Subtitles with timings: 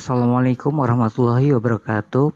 [0.00, 2.32] Assalamualaikum warahmatullahi wabarakatuh.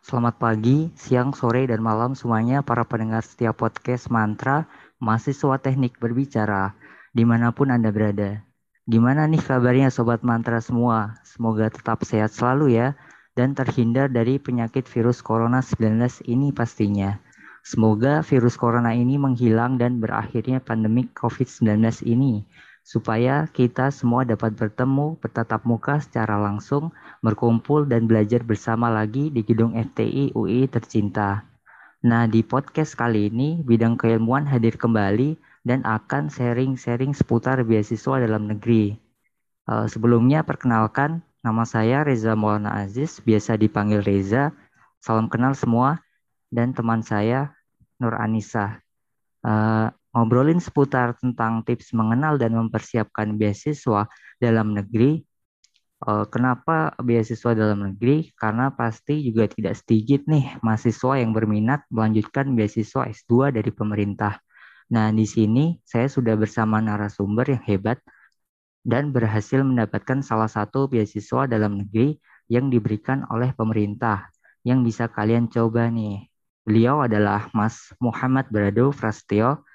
[0.00, 4.64] Selamat pagi, siang, sore, dan malam semuanya para pendengar setiap podcast Mantra
[4.96, 6.72] Mahasiswa Teknik Berbicara
[7.12, 8.40] di mana pun Anda berada.
[8.88, 11.20] Gimana nih kabarnya Sobat Mantra semua?
[11.20, 12.96] Semoga tetap sehat selalu ya
[13.36, 17.20] dan terhindar dari penyakit virus Corona 19 ini pastinya.
[17.60, 22.40] Semoga virus corona ini menghilang dan berakhirnya pandemi COVID-19 ini
[22.86, 29.42] supaya kita semua dapat bertemu, bertatap muka secara langsung, berkumpul dan belajar bersama lagi di
[29.42, 31.42] gedung FTI UI tercinta.
[32.06, 35.34] Nah, di podcast kali ini bidang keilmuan hadir kembali
[35.66, 38.94] dan akan sharing-sharing seputar beasiswa dalam negeri.
[39.66, 44.54] Uh, sebelumnya perkenalkan nama saya Reza Maulana Aziz, biasa dipanggil Reza.
[45.02, 45.98] Salam kenal semua
[46.54, 47.50] dan teman saya
[47.98, 48.78] Nur Anissa.
[49.42, 54.08] Uh, ngobrolin seputar tentang tips mengenal dan mempersiapkan beasiswa
[54.40, 55.20] dalam negeri.
[56.00, 58.32] Uh, kenapa beasiswa dalam negeri?
[58.32, 64.40] Karena pasti juga tidak sedikit nih mahasiswa yang berminat melanjutkan beasiswa S2 dari pemerintah.
[64.88, 68.00] Nah, di sini saya sudah bersama narasumber yang hebat
[68.86, 72.16] dan berhasil mendapatkan salah satu beasiswa dalam negeri
[72.48, 74.32] yang diberikan oleh pemerintah
[74.64, 76.24] yang bisa kalian coba nih.
[76.64, 79.66] Beliau adalah Mas Muhammad Brado Frastio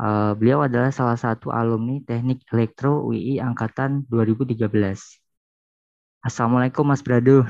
[0.00, 4.64] Uh, beliau adalah salah satu alumni Teknik Elektro UI angkatan 2013.
[6.24, 7.44] Assalamualaikum Mas Brado.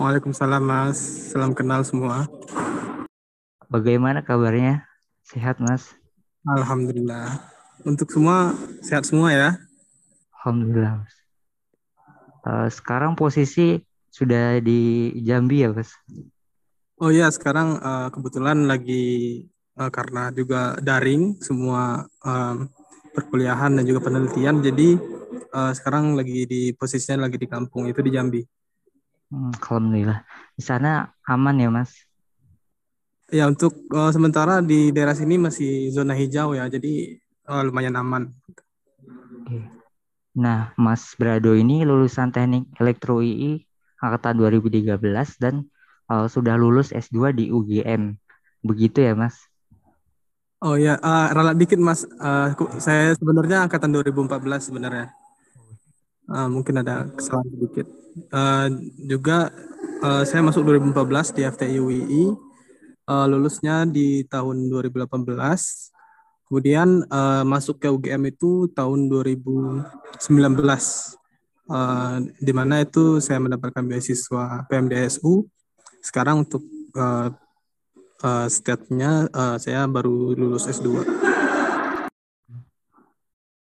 [0.00, 0.96] Waalaikumsalam Mas.
[1.36, 2.24] Salam kenal semua.
[3.68, 4.88] Bagaimana kabarnya?
[5.20, 5.92] Sehat Mas?
[6.48, 7.44] Alhamdulillah.
[7.84, 9.60] Untuk semua sehat semua ya.
[10.40, 11.14] Alhamdulillah Mas.
[12.40, 15.92] Uh, sekarang posisi sudah di Jambi ya Mas?
[16.96, 19.44] Oh iya sekarang uh, kebetulan lagi
[19.76, 22.66] uh, karena juga daring semua um,
[23.12, 24.96] perkuliahan dan juga penelitian jadi
[25.52, 28.42] uh, sekarang lagi di posisinya lagi di kampung itu di Jambi.
[29.32, 30.20] Hmm, Alhamdulillah
[30.56, 31.92] di sana aman ya mas?
[33.32, 37.18] Ya untuk uh, sementara di daerah sini masih zona hijau ya jadi
[37.50, 38.30] uh, lumayan aman.
[39.42, 39.66] Oke.
[40.36, 43.64] Nah Mas Brado ini lulusan teknik elektro II
[43.98, 45.00] angkatan 2013
[45.40, 45.64] dan
[46.12, 48.14] uh, sudah lulus S2 di UGM.
[48.62, 49.40] Begitu ya Mas?
[50.56, 52.08] Oh ya, uh, ralat dikit Mas.
[52.16, 52.48] Uh,
[52.80, 55.12] saya sebenarnya angkatan 2014 sebenarnya.
[56.24, 57.86] Uh, mungkin ada kesalahan sedikit.
[58.32, 58.72] Uh,
[59.04, 59.52] juga
[60.00, 62.24] uh, saya masuk 2014 di FTI UII.
[63.04, 65.28] Uh, lulusnya di tahun 2018.
[66.48, 69.84] Kemudian uh, masuk ke UGM itu tahun 2019.
[71.68, 75.44] Uh, di mana itu saya mendapatkan beasiswa PMDSU.
[76.00, 76.64] Sekarang untuk
[76.96, 77.28] uh,
[78.22, 81.04] uh, state-nya uh, saya baru lulus S2.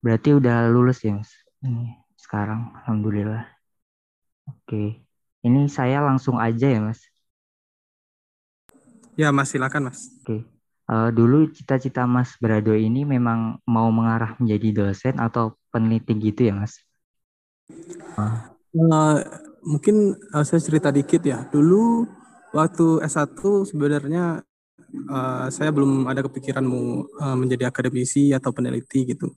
[0.01, 1.31] Berarti udah lulus ya, Mas?
[1.61, 3.45] Ini sekarang alhamdulillah.
[4.49, 5.05] Oke.
[5.45, 7.05] Ini saya langsung aja ya, Mas.
[9.13, 10.09] Ya, Mas, silakan, Mas.
[10.25, 10.41] Oke.
[10.91, 16.53] Uh, dulu cita-cita Mas Brado ini memang mau mengarah menjadi dosen atau peneliti gitu ya,
[16.57, 16.81] Mas?
[18.17, 18.51] Uh.
[18.71, 19.17] Uh,
[19.61, 21.45] mungkin uh, saya cerita dikit ya.
[21.47, 22.09] Dulu
[22.51, 24.43] waktu S1 sebenarnya
[25.07, 29.31] uh, saya belum ada kepikiran mau uh, menjadi akademisi atau peneliti gitu.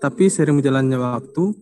[0.00, 1.52] Tapi sering berjalannya waktu,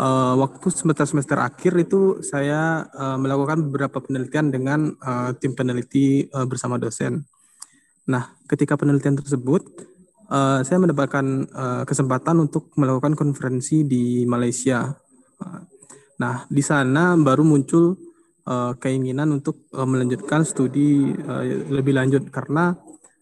[0.00, 6.46] uh, waktu semester-semester akhir itu saya uh, melakukan beberapa penelitian dengan uh, tim peneliti uh,
[6.48, 7.26] bersama dosen.
[8.08, 9.64] Nah, ketika penelitian tersebut,
[10.28, 14.92] uh, saya mendapatkan uh, kesempatan untuk melakukan konferensi di Malaysia.
[16.14, 17.98] Nah, di sana baru muncul
[18.48, 22.76] uh, keinginan untuk uh, melanjutkan studi uh, lebih lanjut karena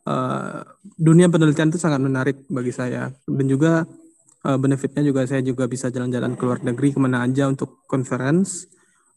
[0.06, 0.62] uh,
[0.98, 3.86] dunia penelitian itu sangat menarik bagi saya dan juga
[4.46, 8.66] uh, benefitnya juga saya juga bisa jalan-jalan ke luar negeri ke mana aja untuk conference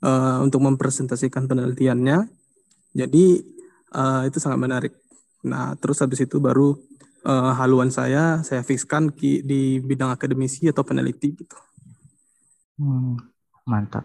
[0.06, 2.30] uh, untuk mempresentasikan penelitiannya.
[2.96, 3.26] Jadi
[3.94, 4.94] uh, itu sangat menarik.
[5.46, 6.78] Nah terus habis itu baru
[7.28, 11.58] uh, haluan saya saya fixkan di bidang akademisi atau peneliti gitu.
[12.76, 13.16] Hmm,
[13.68, 14.04] mantap.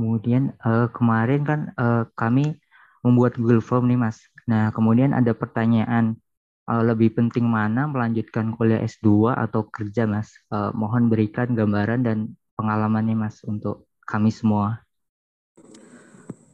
[0.00, 2.56] Kemudian uh, kemarin kan uh, kami
[3.04, 4.24] membuat Google Form nih Mas.
[4.48, 6.16] Nah, kemudian ada pertanyaan
[6.64, 10.32] uh, lebih penting mana melanjutkan kuliah S2 atau kerja Mas?
[10.48, 14.80] Uh, mohon berikan gambaran dan pengalamannya Mas untuk kami semua.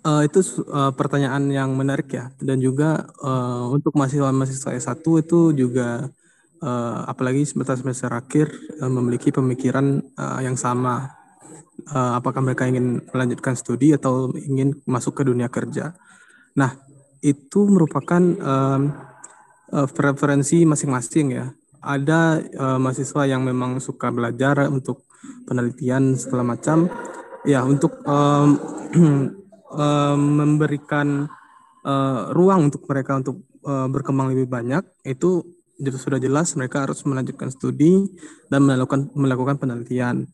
[0.02, 6.10] Uh, itu uh, pertanyaan yang menarik ya dan juga uh, untuk mahasiswa-mahasiswa S1 itu juga
[6.62, 8.50] uh, apalagi semester-semester akhir
[8.82, 11.15] uh, memiliki pemikiran uh, yang sama
[11.92, 15.94] uh, apakah mereka ingin melanjutkan studi atau ingin masuk ke dunia kerja.
[16.56, 16.74] Nah,
[17.20, 18.82] itu merupakan um,
[19.72, 21.46] uh, preferensi masing-masing ya.
[21.86, 25.06] Ada uh, mahasiswa yang memang suka belajar untuk
[25.46, 26.90] penelitian segala macam.
[27.46, 28.58] Ya, untuk um,
[29.70, 31.30] um, memberikan
[31.86, 35.46] uh, ruang untuk mereka untuk uh, berkembang lebih banyak, itu
[35.76, 38.08] sudah jelas mereka harus melanjutkan studi
[38.48, 40.26] dan melakukan melakukan penelitian.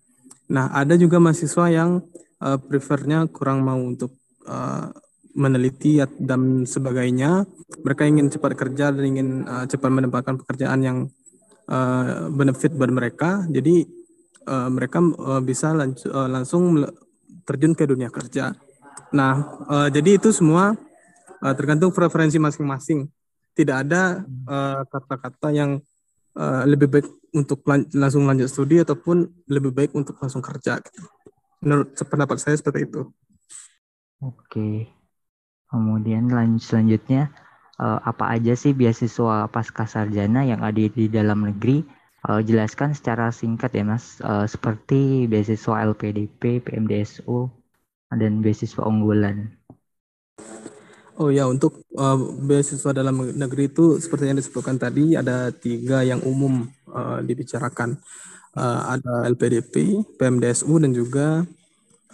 [0.51, 2.03] Nah, ada juga mahasiswa yang
[2.43, 4.19] uh, prefernya kurang mau untuk
[4.49, 4.91] uh,
[5.33, 7.47] meneliti dan sebagainya.
[7.85, 10.99] Mereka ingin cepat kerja dan ingin uh, cepat mendapatkan pekerjaan yang
[11.71, 13.47] uh, benefit buat mereka.
[13.49, 13.87] Jadi
[14.49, 16.85] uh, mereka uh, bisa uh, langsung
[17.49, 18.53] terjun ke dunia kerja.
[19.17, 19.33] Nah,
[19.69, 20.77] uh, jadi itu semua
[21.41, 23.09] uh, tergantung preferensi masing-masing.
[23.53, 24.25] Tidak ada
[24.89, 25.71] kata-kata uh, yang
[26.37, 30.81] uh, lebih baik untuk lan langsung lanjut studi ataupun lebih baik untuk langsung kerja.
[30.81, 31.03] Gitu.
[31.65, 33.09] Menurut pendapat saya seperti itu.
[34.23, 34.91] Oke.
[35.73, 37.33] Kemudian lanjut selanjutnya
[37.81, 41.83] uh, apa aja sih beasiswa pasca sarjana yang ada di dalam negeri?
[42.23, 47.51] Uh, jelaskan secara singkat ya Mas, uh, seperti beasiswa LPDP, PMDSU,
[48.15, 49.51] dan beasiswa unggulan.
[51.21, 56.25] Oh ya, untuk uh, beasiswa dalam negeri itu seperti yang disebutkan tadi ada tiga yang
[56.25, 58.01] umum uh, dibicarakan.
[58.53, 61.45] Uh, ada LPDP, PMDSU, dan juga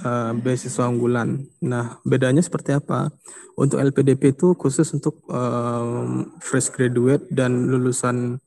[0.03, 1.47] uh, beasiswa unggulan.
[1.63, 3.11] Nah, bedanya seperti apa?
[3.59, 8.39] Untuk LPDP itu khusus untuk um, fresh graduate dan lulusan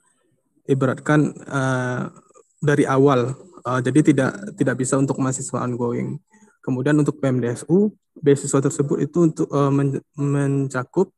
[0.67, 2.11] ibaratkan uh,
[2.63, 3.35] dari awal.
[3.63, 6.19] Uh, jadi tidak tidak bisa untuk mahasiswa ongoing.
[6.61, 11.09] Kemudian untuk PMDSU, beasiswa tersebut itu untuk uh, men mencakup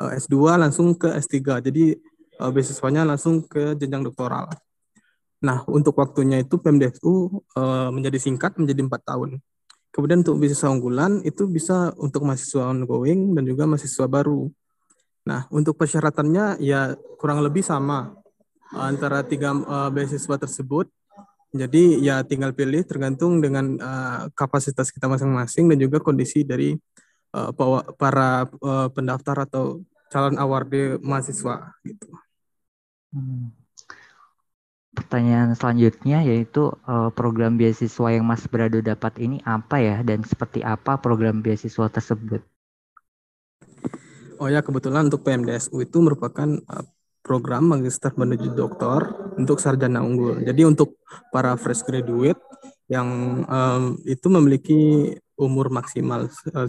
[0.00, 1.64] uh, S2 langsung ke S3.
[1.64, 1.96] Jadi
[2.40, 4.52] uh, beasiswanya langsung ke jenjang doktoral.
[5.44, 9.40] Nah, untuk waktunya itu PMDSU uh, menjadi singkat menjadi empat tahun.
[9.94, 14.50] Kemudian untuk beasiswa unggulan itu bisa untuk mahasiswa ongoing dan juga mahasiswa baru.
[15.24, 18.12] Nah, untuk persyaratannya ya kurang lebih sama
[18.74, 20.90] antara tiga uh, beasiswa tersebut.
[21.54, 26.74] Jadi ya tinggal pilih tergantung dengan uh, kapasitas kita masing-masing dan juga kondisi dari
[27.30, 27.50] uh,
[27.94, 32.10] para uh, pendaftar atau calon award mahasiswa gitu.
[33.14, 33.54] Hmm
[34.94, 40.62] pertanyaan selanjutnya yaitu uh, program beasiswa yang Mas Brado dapat ini apa ya dan seperti
[40.62, 42.40] apa program beasiswa tersebut?
[44.38, 46.86] Oh ya kebetulan untuk PMDSU itu merupakan uh,
[47.24, 50.44] program magister menuju doktor untuk sarjana unggul.
[50.44, 51.00] Jadi untuk
[51.32, 52.38] para fresh graduate
[52.92, 53.08] yang
[53.48, 54.80] um, itu memiliki
[55.40, 56.68] umur maksimal uh,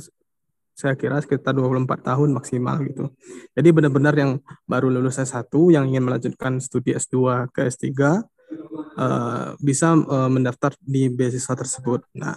[0.76, 3.08] saya kira sekitar 24 tahun maksimal gitu.
[3.56, 8.20] Jadi benar-benar yang baru lulus S1 yang ingin melanjutkan studi S2 ke S3 uh,
[9.00, 12.04] eh, bisa uh, mendaftar di beasiswa tersebut.
[12.20, 12.36] Nah,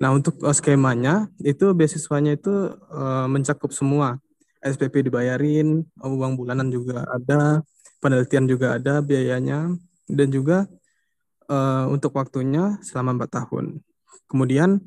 [0.00, 4.16] nah untuk uh, skemanya itu beasiswanya itu uh, mencakup semua.
[4.66, 7.62] SPP dibayarin, uang bulanan juga ada,
[8.02, 9.70] penelitian juga ada biayanya
[10.10, 10.66] dan juga
[11.46, 13.64] uh, untuk waktunya selama 4 tahun.
[14.26, 14.82] Kemudian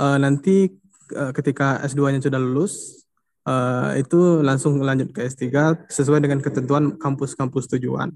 [0.00, 0.80] uh, nanti
[1.10, 3.02] Eh, ketika S2-nya sudah lulus,
[3.42, 8.14] uh, itu langsung lanjut ke S3 sesuai dengan ketentuan kampus-kampus tujuan.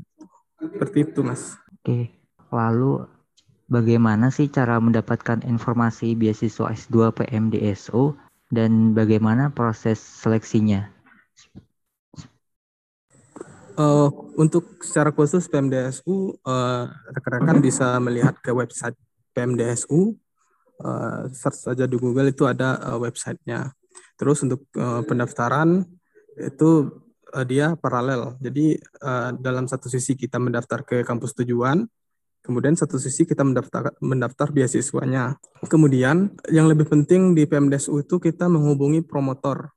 [0.62, 1.58] Seperti itu, Mas.
[1.82, 2.14] Oke.
[2.54, 3.02] Lalu
[3.66, 8.14] bagaimana sih cara mendapatkan informasi beasiswa S2 PMDSU
[8.54, 10.88] dan bagaimana proses seleksinya?
[13.74, 14.06] Uh,
[14.38, 16.38] untuk secara khusus PMDSU,
[17.10, 18.94] rekan-rekan uh, bisa melihat ke website
[19.34, 20.14] PMDSU
[20.82, 23.70] uh, search saja di Google itu ada uh, websitenya.
[24.18, 25.86] Terus untuk uh, pendaftaran
[26.38, 26.90] itu
[27.34, 28.38] uh, dia paralel.
[28.42, 31.86] Jadi uh, dalam satu sisi kita mendaftar ke kampus tujuan,
[32.44, 35.40] kemudian satu sisi kita mendaftar mendaftar beasiswanya.
[35.64, 39.72] Kemudian yang lebih penting di PMDSU itu kita menghubungi promotor.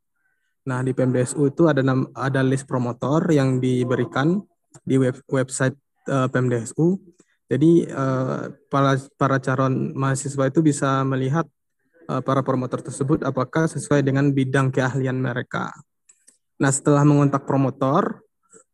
[0.68, 1.80] Nah di PMDSU itu ada
[2.14, 4.44] ada list promotor yang diberikan
[4.84, 5.80] di web, website
[6.12, 7.00] uh, PMDSU
[7.48, 11.48] jadi uh, para para calon mahasiswa itu bisa melihat
[12.12, 15.72] uh, para promotor tersebut apakah sesuai dengan bidang keahlian mereka.
[16.60, 18.20] Nah, setelah mengontak promotor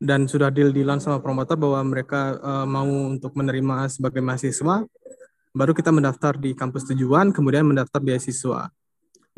[0.03, 4.83] dan sudah deal-dealan sama promotor bahwa mereka uh, mau untuk menerima sebagai mahasiswa,
[5.55, 8.67] baru kita mendaftar di kampus tujuan, kemudian mendaftar beasiswa.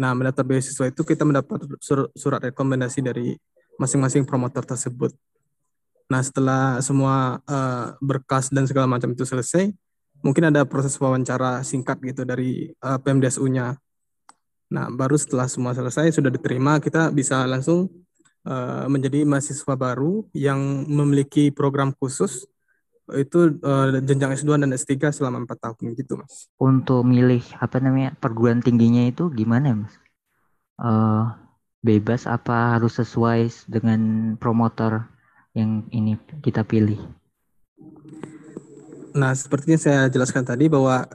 [0.01, 3.37] Nah, mendaftar beasiswa itu kita mendapat sur surat rekomendasi dari
[3.77, 5.13] masing-masing promotor tersebut.
[6.09, 9.69] Nah, setelah semua uh, berkas dan segala macam itu selesai,
[10.25, 13.77] mungkin ada proses wawancara singkat gitu dari uh, PMDSU-nya.
[14.73, 17.85] Nah, baru setelah semua selesai sudah diterima, kita bisa langsung
[18.45, 22.45] uh, menjadi mahasiswa baru yang memiliki program khusus
[23.13, 26.49] itu uh, jenjang S2 dan S3 selama empat tahun gitu, Mas.
[26.57, 29.93] Untuk milih apa namanya perguruan tingginya itu gimana, Mas?
[30.81, 31.29] Uh,
[31.85, 35.05] bebas apa harus sesuai dengan promotor
[35.53, 36.97] yang ini kita pilih?
[39.15, 41.05] Nah, sepertinya saya jelaskan tadi bahwa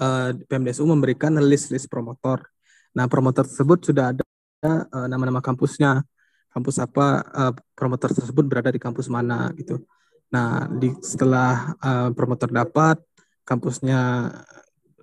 [0.00, 2.46] uh, PMDSU memberikan list-list promotor.
[2.94, 4.24] Nah, promotor tersebut sudah ada
[4.64, 6.06] uh, nama-nama kampusnya.
[6.50, 9.82] Kampus apa uh, promotor tersebut berada di kampus mana gitu.
[10.30, 12.98] Nah, di setelah uh, promotor dapat,
[13.42, 14.30] kampusnya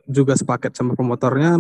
[0.08, 1.60] juga sepaket sama promotornya.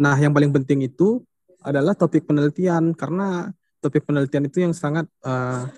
[0.00, 1.20] Nah, yang paling penting itu
[1.60, 3.52] adalah topik penelitian karena
[3.84, 5.68] topik penelitian itu yang sangat uh,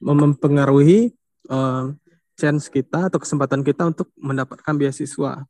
[0.00, 1.16] mempengaruhi
[1.48, 1.92] uh,
[2.36, 5.46] chance kita atau kesempatan kita untuk mendapatkan beasiswa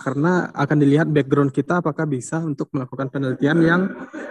[0.00, 3.82] karena akan dilihat background kita apakah bisa untuk melakukan penelitian yang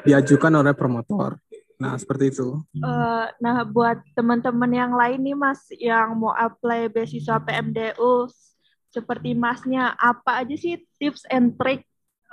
[0.03, 1.37] diajukan oleh promotor.
[1.83, 2.63] Nah, seperti itu.
[2.79, 8.31] Uh, nah, buat teman-teman yang lain nih, Mas, yang mau apply beasiswa PMDU,
[8.87, 11.83] seperti Masnya, apa aja sih tips and trick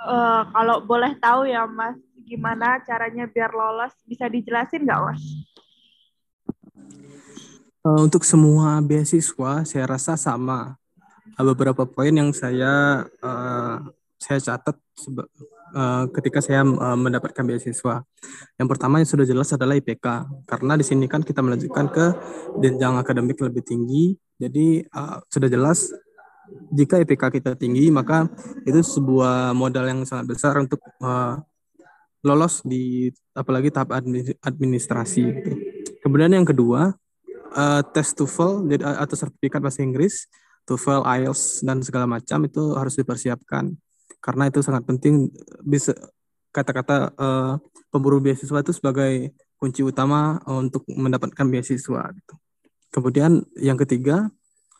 [0.07, 3.91] uh, kalau boleh tahu ya, Mas, gimana caranya biar lolos?
[4.07, 5.23] Bisa dijelasin nggak, Mas?
[7.83, 10.79] Uh, untuk semua beasiswa, saya rasa sama.
[11.41, 13.81] Beberapa poin yang saya uh,
[14.21, 14.77] saya catat
[15.73, 18.03] uh, ketika saya uh, mendapatkan beasiswa.
[18.59, 20.07] Yang pertama yang sudah jelas adalah IPK,
[20.45, 22.05] karena di sini kan kita melanjutkan ke
[22.59, 24.15] jenjang akademik lebih tinggi.
[24.39, 25.91] Jadi uh, sudah jelas
[26.71, 28.27] jika IPK kita tinggi, maka
[28.67, 30.83] itu sebuah modal yang sangat besar untuk
[32.27, 33.95] lolos di apalagi tahap
[34.43, 35.23] administrasi.
[35.31, 35.51] Gitu.
[36.03, 36.91] Kemudian yang kedua
[37.95, 40.27] tes TOEFL atau sertifikat bahasa Inggris,
[40.67, 43.71] TOEFL, IELTS dan segala macam itu harus dipersiapkan
[44.21, 45.33] karena itu sangat penting
[45.65, 45.97] bisa
[46.53, 47.53] kata-kata uh,
[47.89, 52.01] pemburu beasiswa itu sebagai kunci utama untuk mendapatkan beasiswa.
[52.13, 52.33] Gitu.
[52.91, 54.29] Kemudian yang ketiga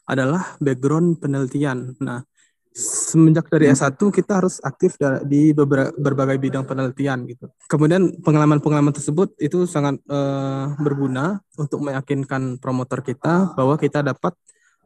[0.06, 1.96] adalah background penelitian.
[2.04, 2.26] Nah,
[2.76, 4.96] semenjak dari S1 kita harus aktif
[5.28, 5.52] di
[6.00, 7.52] berbagai bidang penelitian gitu.
[7.68, 14.34] Kemudian pengalaman-pengalaman tersebut itu sangat uh, berguna untuk meyakinkan promotor kita bahwa kita dapat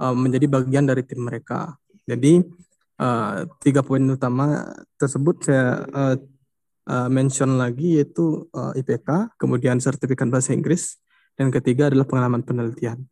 [0.01, 1.77] uh, menjadi bagian dari tim mereka.
[2.05, 2.41] Jadi
[2.99, 6.15] uh, tiga poin utama tersebut saya uh,
[6.89, 10.99] uh, mention lagi yaitu uh, IPK, kemudian sertifikat bahasa Inggris,
[11.35, 13.03] dan ketiga adalah pengalaman penelitian.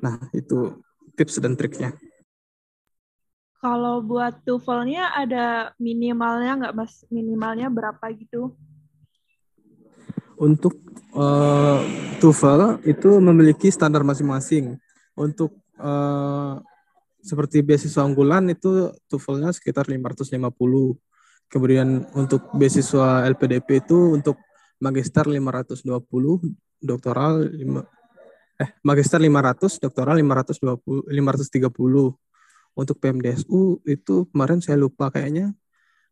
[0.00, 0.80] Nah itu
[1.14, 1.94] tips dan triknya.
[3.60, 7.04] Kalau buat TOEFL-nya ada minimalnya nggak mas?
[7.12, 8.56] Minimalnya berapa gitu?
[10.40, 10.80] Untuk
[11.12, 11.84] uh,
[12.24, 14.80] TOEFL itu memiliki standar masing-masing.
[15.12, 16.56] Untuk uh,
[17.20, 20.40] seperti beasiswa unggulan itu TOEFL-nya sekitar 550.
[21.50, 24.38] Kemudian untuk beasiswa LPDP itu untuk
[24.80, 25.84] magister 520,
[26.80, 28.00] doktoral 5
[28.60, 32.12] eh magister 500, doktoral 520 530
[32.76, 35.52] untuk PMDSU itu kemarin saya lupa kayaknya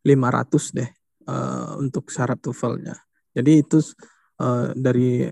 [0.03, 0.91] 500 deh
[1.29, 2.97] uh, untuk syarat TOEFL-nya.
[3.37, 3.79] Jadi itu
[4.41, 5.29] uh, dari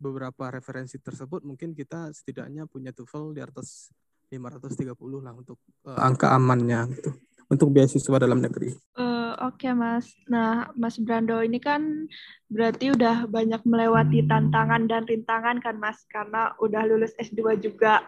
[0.00, 3.92] beberapa referensi tersebut mungkin kita setidaknya punya TOEFL di atas
[4.38, 7.10] 530 lah untuk uh, angka amannya gitu
[7.50, 8.72] untuk beasiswa dalam negeri.
[8.96, 10.10] Uh, Oke okay, Mas.
[10.30, 12.08] Nah Mas Brando ini kan
[12.48, 18.02] berarti udah banyak melewati tantangan dan rintangan kan Mas karena udah lulus S2 juga.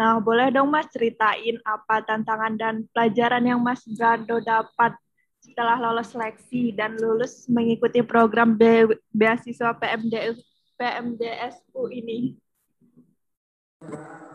[0.00, 4.96] Nah, boleh dong Mas ceritain apa tantangan dan pelajaran yang Mas Brando dapat
[5.44, 10.40] setelah lolos seleksi dan lulus mengikuti program Be beasiswa PMD
[10.80, 12.32] PMDSU ini?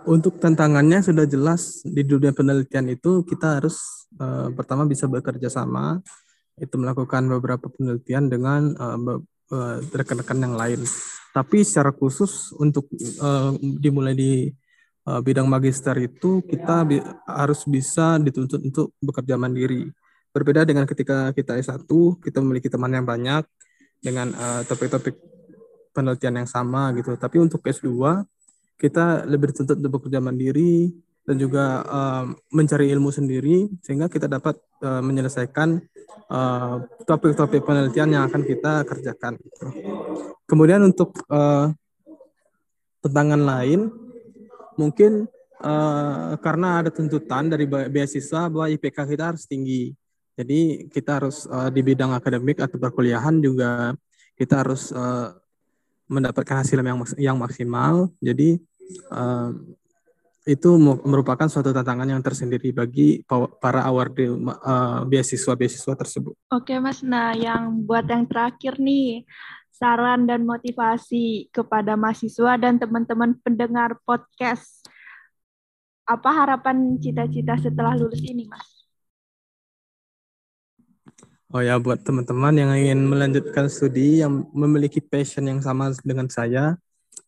[0.06, 5.98] Untuk tantangannya sudah jelas di dunia penelitian itu kita harus uh, pertama bisa bekerja sama,
[6.62, 8.74] itu melakukan beberapa penelitian dengan
[9.94, 10.82] rekan-rekan uh, uh, yang lain.
[11.36, 12.88] Tapi secara khusus untuk
[13.20, 14.48] uh, dimulai di
[15.10, 19.90] uh, bidang magister itu kita bi harus bisa dituntut untuk bekerja mandiri.
[20.36, 21.88] Berbeda dengan ketika kita S1,
[22.20, 23.48] kita memiliki teman yang banyak
[24.04, 25.24] dengan eh, topik-topik uh,
[25.96, 27.16] penelitian yang sama gitu.
[27.16, 27.88] Tapi untuk S2,
[28.75, 30.91] kita lebih dituntut untuk bekerja mandiri
[31.25, 35.82] dan juga uh, mencari ilmu sendiri sehingga kita dapat uh, menyelesaikan
[37.05, 39.38] topik-topik uh, penelitian yang akan kita kerjakan.
[40.46, 41.70] Kemudian untuk uh,
[43.01, 43.89] tantangan lain
[44.77, 45.29] mungkin
[45.62, 49.94] uh, karena ada tuntutan dari beasiswa bahwa IPK kita harus tinggi.
[50.36, 53.96] Jadi kita harus uh, di bidang akademik atau perkuliahan juga
[54.36, 55.32] kita harus uh,
[56.05, 58.09] mendapatkan hasil yang yang maksimal.
[58.21, 58.62] Jadi
[59.09, 59.51] uh,
[60.45, 63.25] itu merupakan suatu tantangan yang tersendiri bagi
[63.57, 66.38] para award uh, beasiswa-beasiswa tersebut.
[66.53, 69.25] Oke Mas, nah yang buat yang terakhir nih,
[69.74, 74.85] saran dan motivasi kepada mahasiswa dan teman-teman pendengar podcast.
[76.05, 78.75] Apa harapan cita-cita setelah lulus ini, Mas?
[81.55, 86.75] Oh ya, buat teman-teman yang ingin melanjutkan studi yang memiliki passion yang sama dengan saya,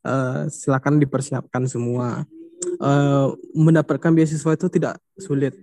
[0.04, 2.28] uh, silakan dipersiapkan semua.
[2.76, 5.56] Uh, mendapatkan beasiswa itu tidak sulit.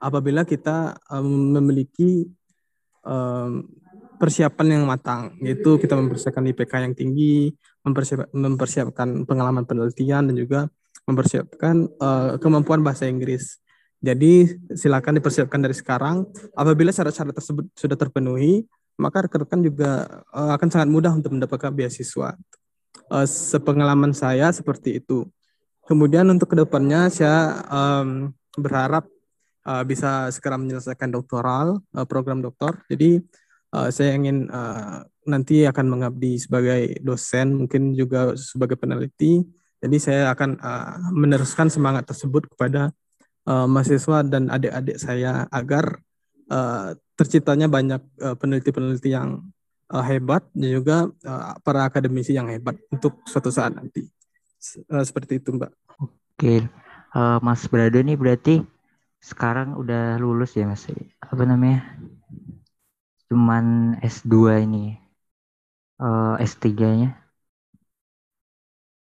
[0.00, 2.30] apabila kita um, memiliki
[3.04, 3.66] um,
[4.22, 10.70] persiapan yang matang, yaitu kita mempersiapkan IPK yang tinggi, mempersiap, mempersiapkan pengalaman penelitian dan juga
[11.10, 13.58] mempersiapkan uh, kemampuan bahasa Inggris.
[14.00, 16.24] Jadi silakan dipersiapkan dari sekarang.
[16.56, 18.64] Apabila syarat-syarat tersebut sudah terpenuhi,
[18.96, 22.36] maka rekan-rekan juga uh, akan sangat mudah untuk mendapatkan beasiswa.
[23.12, 25.28] Uh, sepengalaman saya seperti itu.
[25.84, 29.04] Kemudian untuk ke depannya saya um, berharap
[29.68, 32.80] uh, bisa segera menyelesaikan doktoral, uh, program doktor.
[32.88, 33.20] Jadi
[33.76, 39.44] uh, saya ingin uh, nanti akan mengabdi sebagai dosen, mungkin juga sebagai peneliti.
[39.80, 42.92] Jadi saya akan uh, meneruskan semangat tersebut kepada
[43.50, 45.98] uh, mahasiswa dan adik-adik saya agar
[46.46, 49.42] uh, terciptanya banyak uh, peneliti-peneliti yang
[49.90, 54.06] uh, hebat dan juga uh, para akademisi yang hebat untuk suatu saat nanti.
[54.86, 55.72] Uh, seperti itu, Mbak.
[55.98, 56.64] Oke,
[57.18, 58.62] uh, Mas Brado nih berarti
[59.20, 60.86] sekarang udah lulus ya, Mas?
[61.20, 61.98] Apa namanya?
[63.28, 64.96] Cuman S2 ini.
[66.00, 67.12] Uh, S3-nya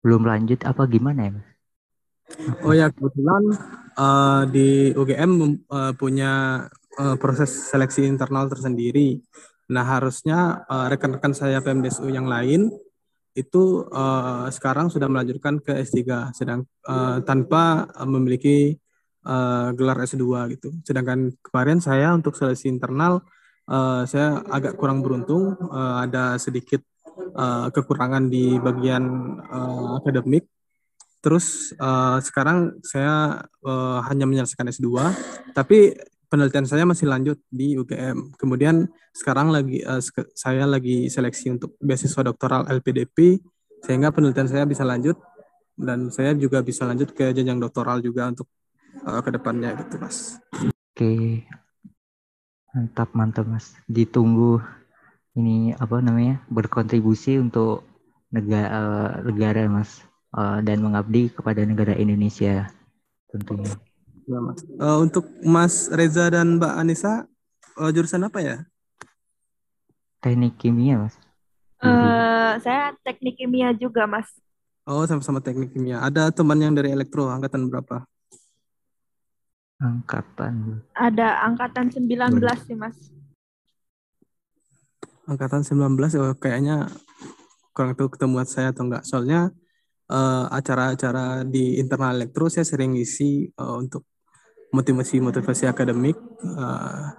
[0.08, 1.48] belum lanjut apa gimana ya, Mas?
[2.63, 3.44] Oh ya, kebetulan
[3.98, 6.63] uh, di UGM uh, punya
[7.01, 9.20] uh, proses seleksi internal tersendiri.
[9.68, 12.72] Nah, harusnya rekan-rekan uh, saya PMDSU yang lain
[13.38, 18.80] itu uh, sekarang sudah melanjutkan ke S3 sedang uh, tanpa memiliki
[19.27, 20.24] uh, gelar S2
[20.58, 20.74] gitu.
[20.82, 23.22] Sedangkan kemarin saya untuk seleksi internal
[23.70, 26.82] uh, saya agak kurang beruntung uh, ada sedikit
[27.38, 29.04] uh, kekurangan di bagian
[29.51, 30.48] uh, akademik
[31.18, 34.88] Terus uh, sekarang saya uh, hanya menyelesaikan S2,
[35.58, 35.98] tapi
[36.30, 38.38] penelitian saya masih lanjut di UGM.
[38.38, 40.00] Kemudian sekarang lagi uh,
[40.38, 43.42] saya lagi seleksi untuk beasiswa doktoral LPDP
[43.82, 45.18] sehingga penelitian saya bisa lanjut
[45.78, 48.50] dan saya juga bisa lanjut ke jenjang doktoral juga untuk
[49.06, 50.38] uh, ke depannya gitu, Mas.
[50.94, 51.46] Oke.
[52.74, 53.74] Mantap, mantap, Mas.
[53.90, 54.62] Ditunggu
[55.38, 56.46] ini apa namanya?
[56.50, 57.86] berkontribusi untuk
[58.34, 62.68] negara negara, Mas uh, dan mengabdi kepada negara Indonesia
[63.31, 63.72] tentunya.
[64.27, 64.59] Ya, Mas.
[64.75, 67.13] Uh, untuk Mas Reza dan Mbak Anissa
[67.79, 68.57] uh, jurusan apa ya?
[70.20, 71.16] Teknik kimia, Mas.
[71.79, 74.27] Uh, saya teknik kimia juga, Mas.
[74.83, 76.03] Oh, sama-sama teknik kimia.
[76.03, 78.03] Ada teman yang dari elektro, angkatan berapa?
[79.77, 80.81] Angkatan.
[80.98, 82.33] Ada angkatan 19
[82.66, 82.98] sih, Mas.
[85.27, 86.87] Angkatan 19, oh, kayaknya
[87.75, 89.03] kurang tahu ketemu saya atau enggak.
[89.05, 89.53] Soalnya
[90.07, 94.07] Eh, acara-acara uh, di internal elektro saya sering isi uh, untuk
[94.72, 96.15] motivasi-motivasi akademik
[96.48, 97.11] uh,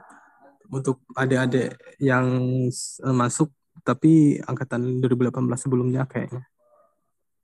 [0.72, 2.24] untuk adik-adik yang
[3.05, 3.53] uh, masuk
[3.85, 6.48] tapi angkatan 2018 sebelumnya kayaknya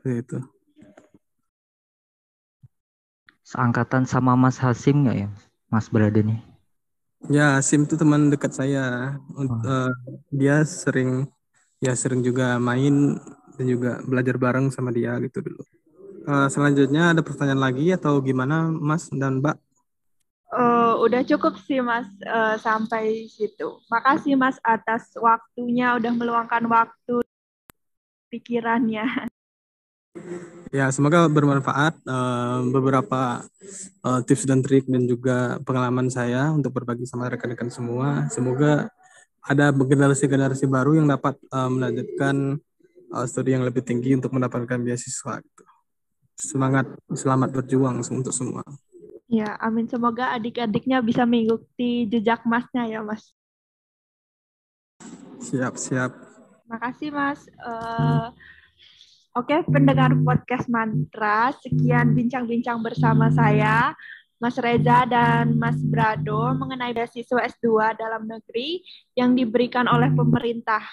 [0.00, 0.38] seperti itu.
[3.44, 5.30] Seangkatan sama Mas Hasim nggak ya,
[5.68, 6.40] Mas Berada nih?
[7.28, 9.20] Ya, Hasim itu teman dekat saya.
[9.36, 9.44] Oh.
[9.60, 9.92] Uh,
[10.32, 11.28] dia sering
[11.84, 13.20] ya sering juga main
[13.54, 15.62] dan juga belajar bareng sama dia gitu dulu.
[16.24, 19.56] Uh, selanjutnya ada pertanyaan lagi atau gimana Mas dan Mbak?
[20.54, 23.82] Uh, udah cukup sih Mas uh, sampai situ.
[23.90, 27.20] Makasih Mas atas waktunya udah meluangkan waktu
[28.32, 29.28] pikirannya.
[30.70, 33.42] Ya, semoga bermanfaat uh, beberapa
[34.06, 38.30] uh, tips dan trik dan juga pengalaman saya untuk berbagi sama rekan-rekan semua.
[38.30, 38.90] Semoga
[39.44, 42.62] ada generasi-generasi baru yang dapat uh, melanjutkan
[43.14, 45.38] uh, studi yang lebih tinggi untuk mendapatkan beasiswa.
[45.38, 45.62] Gitu.
[46.34, 48.66] Semangat, selamat berjuang untuk semua.
[49.30, 49.86] Ya, amin.
[49.86, 53.30] Semoga adik-adiknya bisa mengikuti jejak masnya ya, Mas.
[55.38, 56.12] Siap, siap.
[56.66, 57.40] Makasih, Mas.
[57.62, 58.34] Uh,
[59.34, 63.90] Oke, okay, pendengar podcast Mantra, sekian bincang-bincang bersama saya,
[64.38, 68.78] Mas Reza dan Mas Brado mengenai beasiswa S2 dalam negeri
[69.18, 70.86] yang diberikan oleh pemerintah.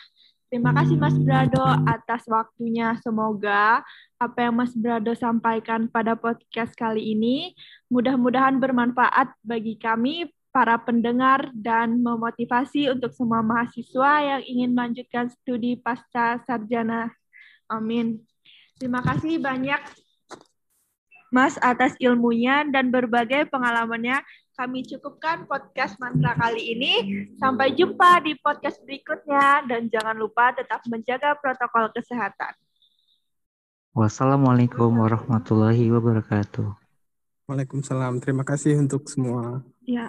[0.52, 2.92] Terima kasih Mas Brado atas waktunya.
[3.00, 3.80] Semoga
[4.20, 7.56] apa yang Mas Brado sampaikan pada podcast kali ini
[7.88, 15.80] mudah-mudahan bermanfaat bagi kami para pendengar dan memotivasi untuk semua mahasiswa yang ingin melanjutkan studi
[15.80, 17.16] pasca sarjana.
[17.72, 18.20] Amin.
[18.76, 19.80] Terima kasih banyak
[21.32, 24.20] Mas atas ilmunya dan berbagai pengalamannya
[24.56, 26.94] kami cukupkan podcast mantra kali ini.
[27.40, 32.54] Sampai jumpa di podcast berikutnya dan jangan lupa tetap menjaga protokol kesehatan.
[33.92, 36.68] Wassalamualaikum warahmatullahi wabarakatuh.
[37.48, 38.24] Waalaikumsalam.
[38.24, 39.64] Terima kasih untuk semua.
[39.84, 40.08] Ya.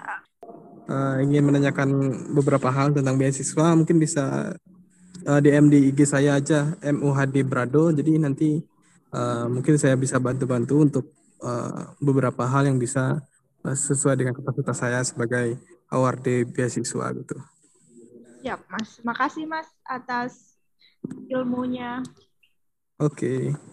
[0.87, 1.91] Uh, ingin menanyakan
[2.35, 4.55] beberapa hal tentang beasiswa, mungkin bisa
[5.27, 7.91] uh, DM di IG saya aja, MUHD Brado.
[7.91, 8.63] Jadi nanti
[9.15, 11.05] uh, mungkin saya bisa bantu-bantu untuk
[11.43, 13.23] uh, beberapa hal yang bisa
[13.63, 15.59] sesuai dengan kapasitas saya sebagai
[15.95, 17.37] award beasiswa gitu.
[18.43, 18.99] Ya, Mas.
[19.07, 20.59] Makasih Mas atas
[21.31, 22.03] ilmunya.
[22.99, 23.55] Oke.
[23.55, 23.72] Okay.